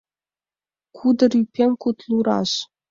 [0.97, 2.51] Кудыр ӱпем кудлураш